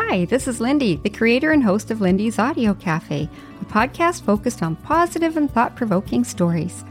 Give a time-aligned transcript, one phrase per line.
[0.00, 3.28] Hi, this is Lindy, the creator and host of Lindy's Audio Cafe,
[3.60, 6.84] a podcast focused on positive and thought provoking stories.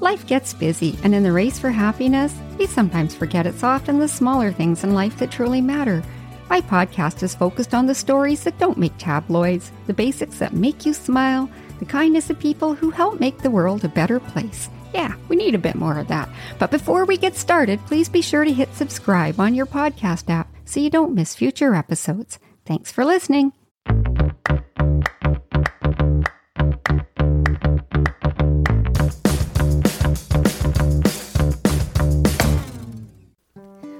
[0.00, 4.06] Life gets busy, and in the race for happiness, we sometimes forget it's often the
[4.06, 6.02] smaller things in life that truly matter.
[6.50, 10.84] My podcast is focused on the stories that don't make tabloids, the basics that make
[10.84, 11.48] you smile,
[11.78, 14.68] the kindness of people who help make the world a better place.
[14.92, 16.28] Yeah, we need a bit more of that.
[16.58, 20.48] But before we get started, please be sure to hit subscribe on your podcast app
[20.66, 22.38] so you don't miss future episodes.
[22.66, 23.52] Thanks for listening.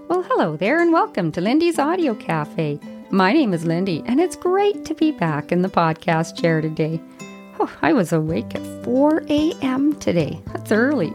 [0.09, 2.79] Well, hello there, and welcome to Lindy's Audio Cafe.
[3.11, 7.01] My name is Lindy, and it's great to be back in the podcast chair today.
[7.59, 9.95] Oh, I was awake at 4 a.m.
[9.99, 10.41] today.
[10.53, 11.13] That's early.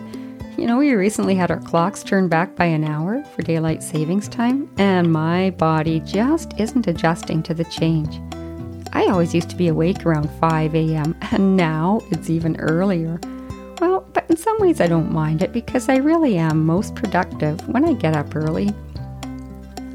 [0.57, 4.29] You know, we recently had our clocks turned back by an hour for daylight savings
[4.29, 8.21] time, and my body just isn't adjusting to the change.
[8.93, 13.19] I always used to be awake around 5 a.m., and now it's even earlier.
[13.81, 17.67] Well, but in some ways I don't mind it because I really am most productive
[17.67, 18.73] when I get up early.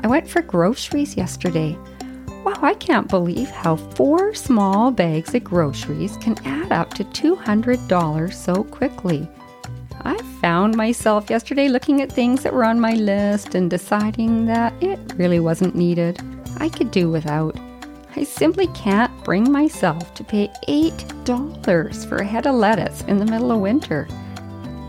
[0.01, 1.75] I went for groceries yesterday.
[2.45, 8.33] Wow, I can't believe how four small bags of groceries can add up to $200
[8.35, 9.27] so quickly.
[10.03, 14.73] I found myself yesterday looking at things that were on my list and deciding that
[14.83, 16.19] it really wasn't needed.
[16.57, 17.59] I could do without.
[18.17, 23.27] I simply can't bring myself to pay $8 for a head of lettuce in the
[23.27, 24.09] middle of winter.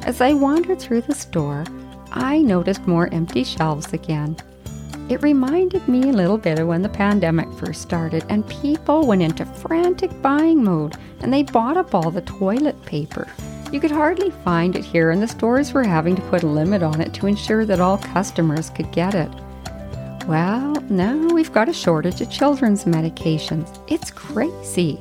[0.03, 1.65] As I wandered through the store,
[2.11, 4.37] I noticed more empty shelves again.
[5.09, 9.21] It reminded me a little bit of when the pandemic first started and people went
[9.21, 13.27] into frantic buying mode and they bought up all the toilet paper.
[13.71, 16.83] You could hardly find it here, and the stores were having to put a limit
[16.83, 19.31] on it to ensure that all customers could get it.
[20.27, 23.79] Well, now we've got a shortage of children's medications.
[23.87, 24.99] It's crazy.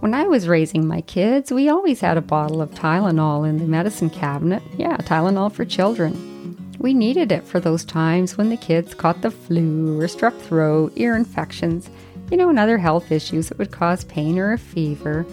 [0.00, 3.66] When I was raising my kids, we always had a bottle of Tylenol in the
[3.66, 4.62] medicine cabinet.
[4.76, 6.56] Yeah, Tylenol for children.
[6.78, 10.92] We needed it for those times when the kids caught the flu or strep throat,
[10.96, 11.90] ear infections,
[12.30, 15.26] you know, and other health issues that would cause pain or a fever.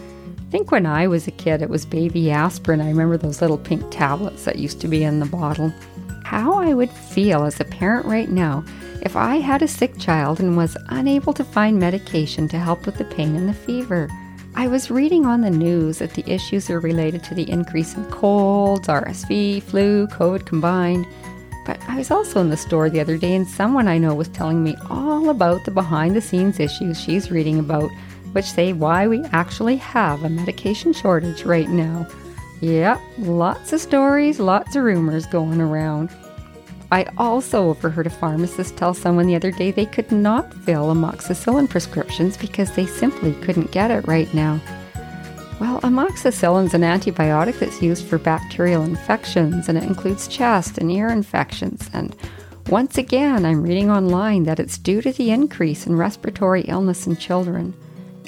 [0.46, 2.80] I think when I was a kid, it was baby aspirin.
[2.80, 5.74] I remember those little pink tablets that used to be in the bottle.
[6.24, 8.64] How I would feel as a parent right now
[9.02, 12.98] if I had a sick child and was unable to find medication to help with
[12.98, 14.08] the pain and the fever.
[14.56, 18.06] I was reading on the news that the issues are related to the increase in
[18.06, 21.06] colds, RSV, flu, COVID combined.
[21.66, 24.28] But I was also in the store the other day and someone I know was
[24.30, 27.90] telling me all about the behind the scenes issues she's reading about
[28.36, 32.06] which say why we actually have a medication shortage right now.
[32.60, 36.10] Yep, lots of stories, lots of rumors going around.
[36.92, 41.70] I also overheard a pharmacist tell someone the other day they could not fill amoxicillin
[41.70, 44.60] prescriptions because they simply couldn't get it right now.
[45.62, 50.92] Well, amoxicillin is an antibiotic that's used for bacterial infections and it includes chest and
[50.92, 51.90] ear infections.
[51.94, 52.14] And
[52.68, 57.16] once again, I'm reading online that it's due to the increase in respiratory illness in
[57.16, 57.74] children.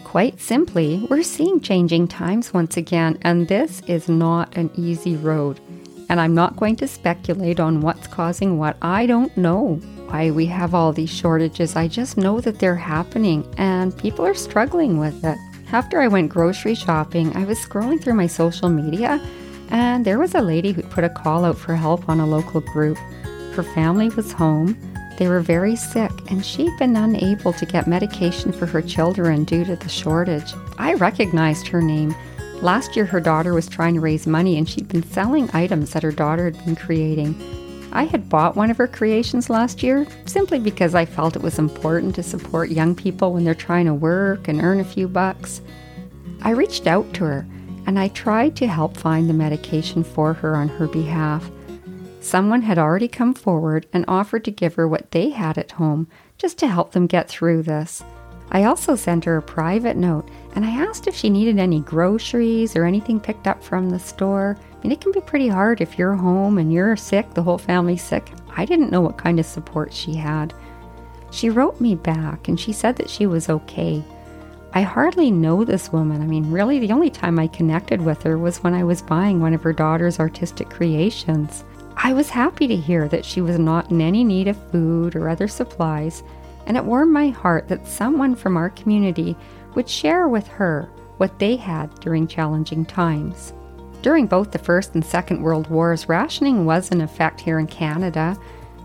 [0.08, 5.60] Quite simply, we're seeing changing times once again, and this is not an easy road.
[6.08, 8.78] And I'm not going to speculate on what's causing what.
[8.82, 9.76] I don't know
[10.08, 11.76] why we have all these shortages.
[11.76, 15.38] I just know that they're happening and people are struggling with it.
[15.74, 19.22] After I went grocery shopping, I was scrolling through my social media
[19.72, 22.62] and there was a lady who put a call out for help on a local
[22.62, 22.98] group.
[23.56, 24.78] Her family was home
[25.18, 29.66] they were very sick, and she'd been unable to get medication for her children due
[29.66, 30.54] to the shortage.
[30.78, 32.16] I recognized her name.
[32.62, 36.04] Last year, her daughter was trying to raise money, and she'd been selling items that
[36.04, 37.36] her daughter had been creating.
[37.92, 41.58] I had bought one of her creations last year simply because I felt it was
[41.58, 45.62] important to support young people when they're trying to work and earn a few bucks.
[46.42, 47.48] I reached out to her
[47.88, 51.50] and I tried to help find the medication for her on her behalf.
[52.28, 56.10] Someone had already come forward and offered to give her what they had at home
[56.38, 58.04] just to help them get through this.
[58.52, 62.76] I also sent her a private note and I asked if she needed any groceries
[62.76, 64.58] or anything picked up from the store.
[64.60, 67.58] I mean, it can be pretty hard if you're home and you're sick, the whole
[67.58, 68.30] family's sick.
[68.58, 70.54] I didn't know what kind of support she had.
[71.32, 74.04] She wrote me back and she said that she was okay.
[74.74, 76.22] I hardly know this woman.
[76.22, 79.40] I mean, really, the only time I connected with her was when I was buying
[79.40, 81.64] one of her daughter's artistic creations.
[82.00, 85.28] I was happy to hear that she was not in any need of food or
[85.28, 86.22] other supplies,
[86.68, 89.36] and it warmed my heart that someone from our community
[89.74, 93.52] would share with her what they had during challenging times.
[94.04, 98.38] During both the First and Second World Wars, rationing was in effect here in Canada.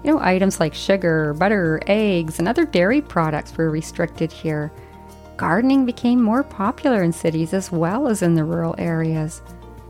[0.02, 4.72] You know, items like sugar, butter, eggs, and other dairy products were restricted here.
[5.36, 9.42] Gardening became more popular in cities as well as in the rural areas.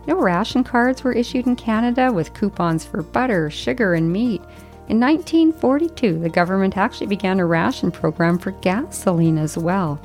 [0.06, 4.42] Know, ration cards were issued in Canada with coupons for butter, sugar, and meat.
[4.88, 10.00] In 1942, the government actually began a ration program for gasoline as well.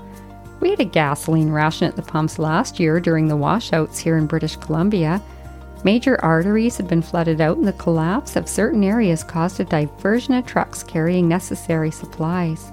[0.59, 4.27] We had a gasoline ration at the pumps last year during the washouts here in
[4.27, 5.21] British Columbia.
[5.83, 10.33] Major arteries had been flooded out, and the collapse of certain areas caused a diversion
[10.33, 12.71] of trucks carrying necessary supplies.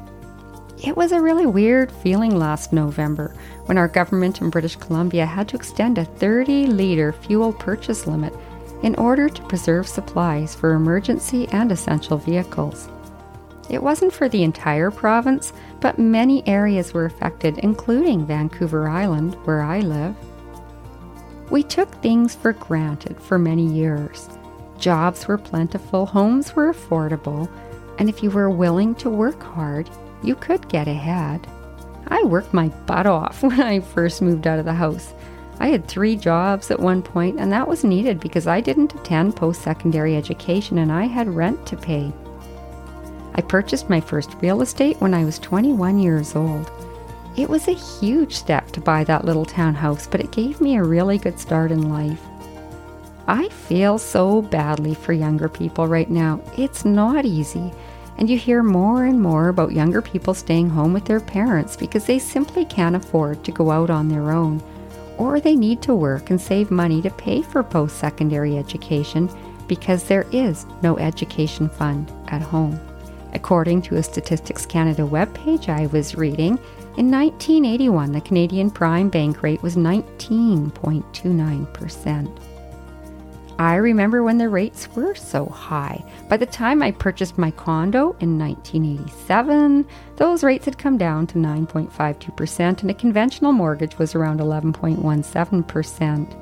[0.87, 3.35] It was a really weird feeling last November
[3.65, 8.35] when our government in British Columbia had to extend a 30 litre fuel purchase limit
[8.83, 12.91] in order to preserve supplies for emergency and essential vehicles.
[13.71, 19.63] It wasn't for the entire province, but many areas were affected, including Vancouver Island, where
[19.63, 20.15] I live.
[21.49, 24.29] We took things for granted for many years.
[24.79, 27.49] Jobs were plentiful, homes were affordable,
[27.99, 29.89] and if you were willing to work hard,
[30.25, 31.47] you could get ahead.
[32.09, 35.13] I worked my butt off when I first moved out of the house.
[35.61, 39.37] I had three jobs at one point, and that was needed because I didn't attend
[39.37, 42.13] post secondary education and I had rent to pay.
[43.37, 46.71] I purchased my first real estate when I was 21 years old.
[47.37, 50.85] It was a huge step to buy that little townhouse, but it gave me a
[50.85, 52.21] really good start in life.
[53.27, 56.41] I feel so badly for younger people right now.
[56.57, 57.73] It's not easy.
[58.19, 62.07] And you hear more and more about younger people staying home with their parents because
[62.07, 64.63] they simply can't afford to go out on their own,
[65.19, 69.29] or they need to work and save money to pay for post secondary education
[69.67, 72.81] because there is no education fund at home.
[73.33, 76.59] According to a Statistics Canada webpage I was reading,
[76.97, 82.54] in 1981, the Canadian prime bank rate was 19.29%.
[83.59, 86.03] I remember when the rates were so high.
[86.29, 89.87] By the time I purchased my condo in 1987,
[90.17, 96.41] those rates had come down to 9.52%, and a conventional mortgage was around 11.17%.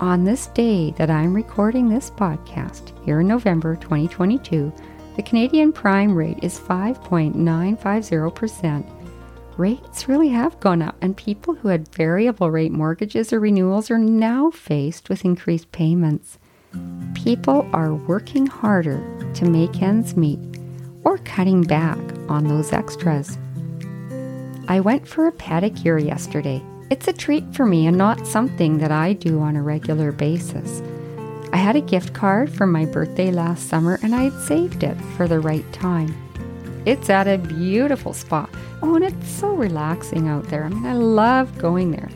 [0.00, 4.70] On this day that I'm recording this podcast, here in November 2022,
[5.16, 9.01] the Canadian prime rate is 5.950%.
[9.58, 13.98] Rates really have gone up, and people who had variable rate mortgages or renewals are
[13.98, 16.38] now faced with increased payments.
[17.14, 19.02] People are working harder
[19.34, 20.38] to make ends meet
[21.04, 23.36] or cutting back on those extras.
[24.68, 26.62] I went for a pedicure yesterday.
[26.88, 30.80] It's a treat for me and not something that I do on a regular basis.
[31.52, 34.96] I had a gift card for my birthday last summer and I had saved it
[35.16, 36.14] for the right time.
[36.84, 38.50] It's at a beautiful spot.
[38.82, 40.64] Oh, and it's so relaxing out there.
[40.64, 42.10] I mean, I love going there.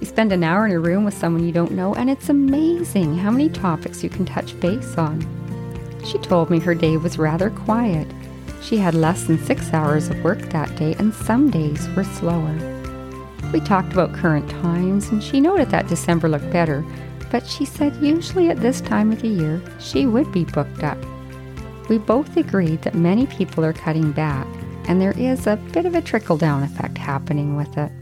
[0.00, 3.18] You spend an hour in a room with someone you don't know, and it's amazing
[3.18, 5.26] how many topics you can touch base on.
[6.04, 8.08] She told me her day was rather quiet.
[8.62, 12.56] She had less than six hours of work that day, and some days were slower.
[13.52, 16.84] We talked about current times, and she noted that December looked better,
[17.30, 20.98] but she said usually at this time of the year she would be booked up.
[21.88, 24.46] We both agreed that many people are cutting back,
[24.88, 27.92] and there is a bit of a trickle down effect happening with it.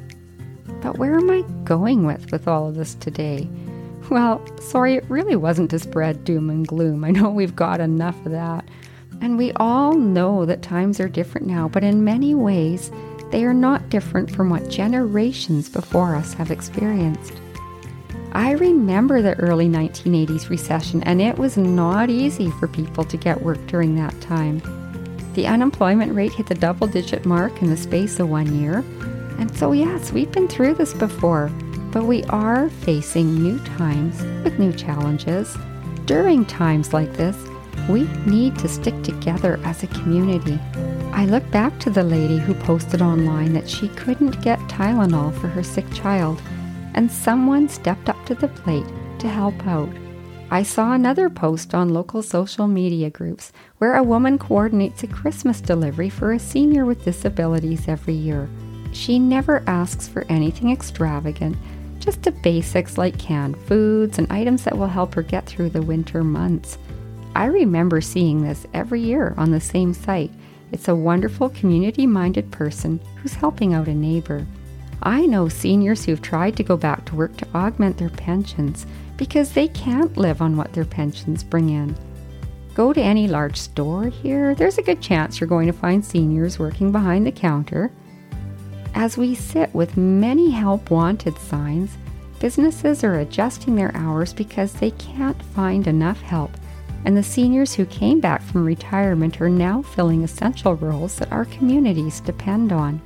[0.81, 3.49] But where am I going with with all of this today?
[4.11, 7.05] Well, sorry, it really wasn't to spread doom and gloom.
[7.05, 8.65] I know we've got enough of that.
[9.21, 12.91] And we all know that times are different now, but in many ways,
[13.31, 17.35] they are not different from what generations before us have experienced.
[18.33, 23.43] I remember the early 1980s recession, and it was not easy for people to get
[23.43, 24.63] work during that time.
[25.35, 28.85] The unemployment rate hit the double digit mark in the space of one year.
[29.39, 31.49] And so, yes, we've been through this before,
[31.93, 35.57] but we are facing new times with new challenges.
[36.05, 37.37] During times like this,
[37.89, 40.59] we need to stick together as a community.
[41.13, 45.49] I look back to the lady who posted online that she couldn't get Tylenol for
[45.49, 46.41] her sick child
[46.95, 48.87] and someone stepped up to the plate
[49.19, 49.91] to help out.
[50.53, 55.61] I saw another post on local social media groups where a woman coordinates a Christmas
[55.61, 58.49] delivery for a senior with disabilities every year.
[58.93, 61.57] She never asks for anything extravagant,
[62.01, 65.83] just the basics like canned foods and items that will help her get through the
[65.83, 66.79] winter months.
[67.37, 70.33] I remember seeing this every year on the same site.
[70.73, 74.47] It's a wonderful community minded person who's helping out a neighbor.
[75.03, 79.53] I know seniors who've tried to go back to work to augment their pensions because
[79.53, 81.97] they can't live on what their pensions bring in.
[82.75, 86.59] Go to any large store here, there's a good chance you're going to find seniors
[86.59, 87.91] working behind the counter.
[88.95, 91.97] As we sit with many help wanted signs,
[92.39, 96.51] businesses are adjusting their hours because they can't find enough help
[97.05, 101.47] and the seniors who came back from retirement are now filling essential roles that our
[101.47, 103.01] communities depend on.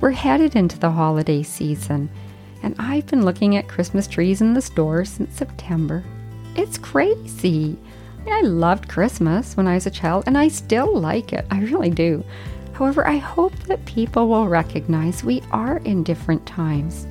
[0.00, 2.08] We're headed into the holiday season,
[2.62, 6.04] and I've been looking at Christmas trees in the store since September.
[6.54, 7.76] It's crazy.
[8.30, 11.46] I loved Christmas when I was a child, and I still like it.
[11.50, 12.22] I really do.
[12.74, 17.08] However, I hope that people will recognize we are in different times.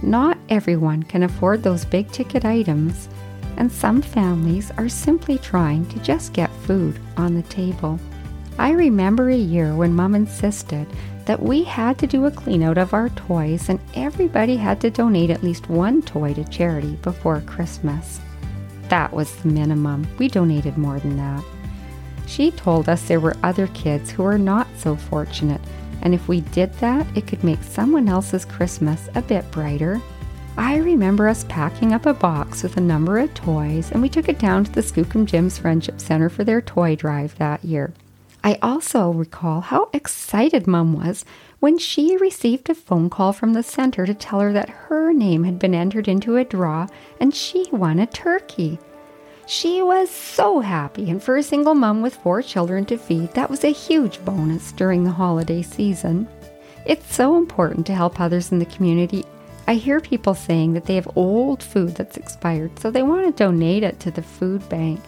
[0.00, 3.08] Not everyone can afford those big ticket items,
[3.56, 7.98] and some families are simply trying to just get food on the table.
[8.60, 10.86] I remember a year when Mom insisted
[11.28, 14.88] that we had to do a clean out of our toys and everybody had to
[14.88, 18.18] donate at least one toy to charity before Christmas.
[18.88, 20.08] That was the minimum.
[20.16, 21.44] We donated more than that.
[22.26, 25.60] She told us there were other kids who were not so fortunate,
[26.00, 30.00] and if we did that, it could make someone else's Christmas a bit brighter.
[30.56, 34.30] I remember us packing up a box with a number of toys, and we took
[34.30, 37.92] it down to the Skookum Jim's Friendship Center for their toy drive that year.
[38.42, 41.24] I also recall how excited Mum was
[41.60, 45.44] when she received a phone call from the center to tell her that her name
[45.44, 46.86] had been entered into a draw
[47.20, 48.78] and she won a turkey.
[49.46, 53.48] She was so happy, and for a single mum with four children to feed, that
[53.48, 56.28] was a huge bonus during the holiday season.
[56.84, 59.24] It's so important to help others in the community.
[59.66, 63.44] I hear people saying that they have old food that's expired, so they want to
[63.44, 65.00] donate it to the food bank.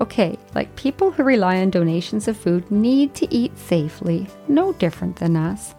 [0.00, 5.16] Okay, like people who rely on donations of food need to eat safely, no different
[5.16, 5.74] than us.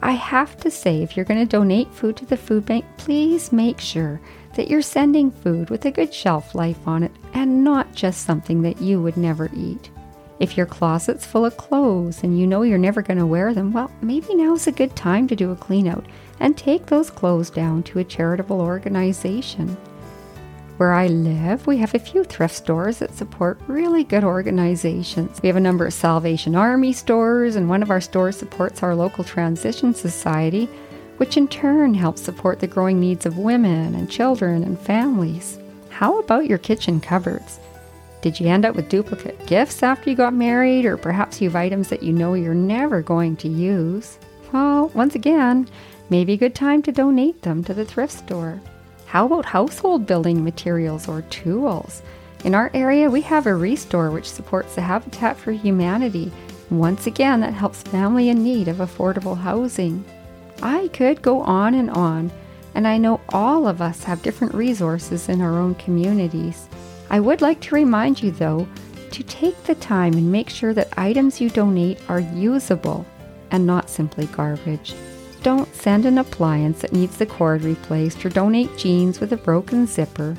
[0.00, 3.50] I have to say, if you're going to donate food to the food bank, please
[3.50, 4.20] make sure
[4.54, 8.62] that you're sending food with a good shelf life on it and not just something
[8.62, 9.90] that you would never eat.
[10.38, 13.72] If your closet's full of clothes and you know you're never going to wear them,
[13.72, 16.06] well, maybe now's a good time to do a clean out
[16.38, 19.76] and take those clothes down to a charitable organization.
[20.78, 25.42] Where I live, we have a few thrift stores that support really good organizations.
[25.42, 28.94] We have a number of Salvation Army stores, and one of our stores supports our
[28.94, 30.66] local Transition Society,
[31.16, 35.58] which in turn helps support the growing needs of women and children and families.
[35.88, 37.58] How about your kitchen cupboards?
[38.22, 41.56] Did you end up with duplicate gifts after you got married, or perhaps you have
[41.56, 44.16] items that you know you're never going to use?
[44.52, 45.68] Well, once again,
[46.08, 48.60] maybe a good time to donate them to the thrift store.
[49.08, 52.02] How about household building materials or tools?
[52.44, 56.30] In our area, we have a restore which supports the Habitat for Humanity.
[56.68, 60.04] Once again, that helps family in need of affordable housing.
[60.62, 62.30] I could go on and on,
[62.74, 66.68] and I know all of us have different resources in our own communities.
[67.08, 68.68] I would like to remind you, though,
[69.10, 73.06] to take the time and make sure that items you donate are usable
[73.50, 74.94] and not simply garbage.
[75.78, 80.36] Send an appliance that needs the cord replaced or donate jeans with a broken zipper.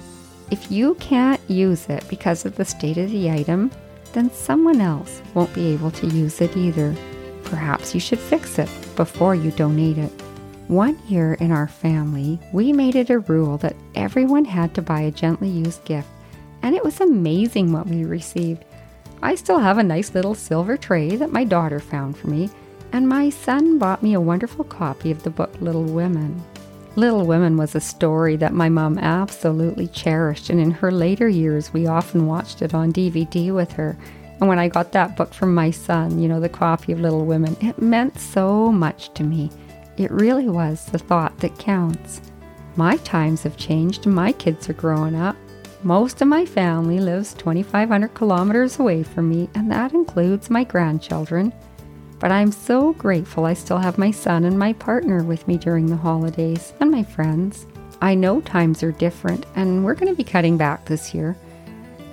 [0.51, 3.71] If you can't use it because of the state of the item,
[4.11, 6.93] then someone else won't be able to use it either.
[7.45, 10.11] Perhaps you should fix it before you donate it.
[10.67, 15.01] One year in our family, we made it a rule that everyone had to buy
[15.01, 16.09] a gently used gift,
[16.63, 18.65] and it was amazing what we received.
[19.21, 22.49] I still have a nice little silver tray that my daughter found for me
[22.91, 26.43] and my son bought me a wonderful copy of the book Little Women.
[26.95, 31.71] Little Women was a story that my mom absolutely cherished, and in her later years,
[31.71, 33.97] we often watched it on DVD with her.
[34.39, 37.25] And when I got that book from my son, you know, the copy of Little
[37.25, 39.51] Women, it meant so much to me.
[39.97, 42.21] It really was the thought that counts.
[42.75, 45.35] My times have changed, my kids are growing up.
[45.83, 51.53] Most of my family lives 2,500 kilometers away from me, and that includes my grandchildren.
[52.19, 55.85] But I'm so grateful I still have my son and my partner with me during
[55.85, 57.65] the holidays and my friends.
[58.01, 61.37] I know times are different and we're going to be cutting back this year.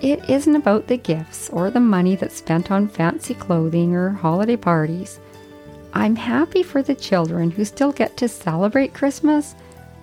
[0.00, 4.56] It isn't about the gifts or the money that's spent on fancy clothing or holiday
[4.56, 5.18] parties.
[5.92, 9.54] I'm happy for the children who still get to celebrate Christmas,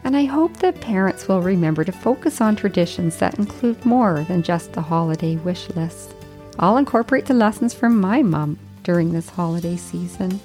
[0.04, 4.42] and I hope that parents will remember to focus on traditions that include more than
[4.42, 6.16] just the holiday wish list.
[6.58, 10.40] I'll incorporate the lessons from my mom during this holiday season.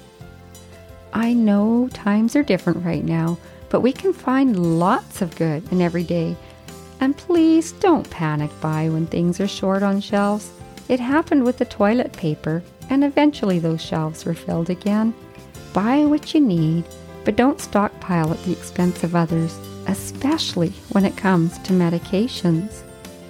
[1.13, 3.37] I know times are different right now,
[3.69, 6.35] but we can find lots of good in every day.
[7.01, 10.51] And please don't panic buy when things are short on shelves.
[10.87, 15.13] It happened with the toilet paper, and eventually those shelves were filled again.
[15.73, 16.85] Buy what you need,
[17.25, 22.81] but don't stockpile at the expense of others, especially when it comes to medications.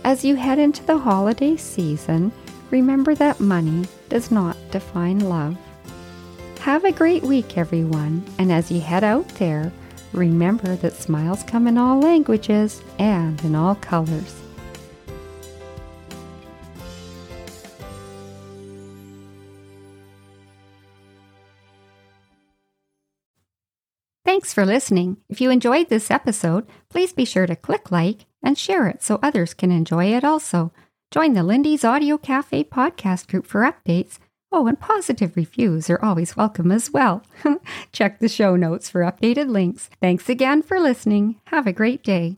[0.03, 2.31] As you head into the holiday season,
[2.71, 5.57] Remember that money does not define love.
[6.59, 9.71] Have a great week, everyone, and as you head out there,
[10.13, 14.35] remember that smiles come in all languages and in all colors.
[24.25, 25.17] Thanks for listening.
[25.27, 29.17] If you enjoyed this episode, please be sure to click like and share it so
[29.23, 30.71] others can enjoy it also.
[31.11, 34.19] Join the Lindy's Audio Cafe podcast group for updates.
[34.51, 37.23] Oh, and positive reviews are always welcome as well.
[37.91, 39.89] Check the show notes for updated links.
[39.99, 41.41] Thanks again for listening.
[41.47, 42.37] Have a great day.